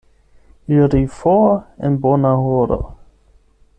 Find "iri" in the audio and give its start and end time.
0.77-1.03